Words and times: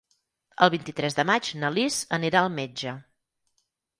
El 0.67 0.71
vint-i-tres 0.75 1.17
de 1.19 1.25
maig 1.31 1.51
na 1.63 1.69
Lis 1.75 1.99
anirà 2.19 2.41
al 2.47 2.51
metge. 2.57 2.97